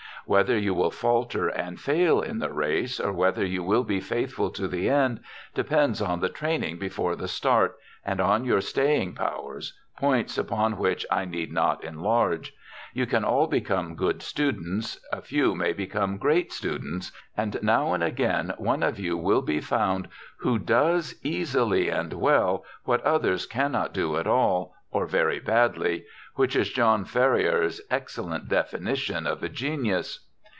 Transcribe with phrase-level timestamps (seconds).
[0.27, 4.51] Whether you will falter and fail in the race or whether you will be faithful
[4.51, 5.21] to the end
[5.55, 7.75] depends on the training before the start,
[8.05, 12.53] and on your staying powers, points upon which I need not enlarge.
[12.93, 18.03] You can all become good students, a few may become great students, and now and
[18.03, 20.07] again one of you will be found
[20.37, 26.03] who does easily and well what others cannot do at all, or very badly,
[26.35, 30.27] which is John Ferriar's excellent definition of a genius.